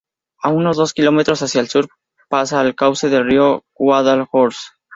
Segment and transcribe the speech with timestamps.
[0.41, 1.87] A unos dos kilómetros hacia el sur
[2.27, 4.69] pasa el cauce del río Guadalhorce.